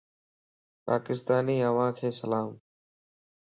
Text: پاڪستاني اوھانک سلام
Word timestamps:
پاڪستاني 0.85 1.55
اوھانک 1.67 1.97
سلام 2.19 2.49